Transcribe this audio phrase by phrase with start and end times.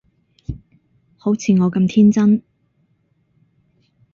[1.19, 2.41] 好似我咁天真